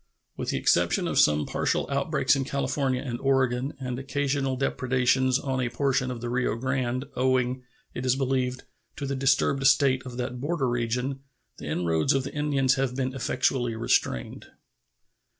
With 0.35 0.49
the 0.49 0.57
exception 0.57 1.07
of 1.07 1.19
some 1.19 1.45
partial 1.45 1.85
outbreaks 1.91 2.35
in 2.35 2.43
California 2.43 3.03
and 3.03 3.19
Oregon 3.19 3.75
and 3.79 3.99
occasional 3.99 4.55
depredations 4.55 5.37
on 5.37 5.61
a 5.61 5.69
portion 5.69 6.09
of 6.09 6.21
the 6.21 6.29
Rio 6.31 6.55
Grande, 6.55 7.05
owing, 7.15 7.61
it 7.93 8.03
is 8.03 8.15
believed, 8.15 8.63
to 8.95 9.05
the 9.05 9.15
disturbed 9.15 9.67
state 9.67 10.01
of 10.03 10.17
that 10.17 10.41
border 10.41 10.67
region, 10.67 11.19
the 11.59 11.67
inroads 11.67 12.13
of 12.13 12.23
the 12.23 12.33
Indians 12.33 12.73
have 12.81 12.95
been 12.95 13.13
effectually 13.13 13.75
restrained. 13.75 14.47